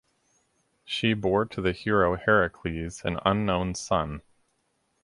[0.83, 4.23] She bore to the hero Heracles an unknown son.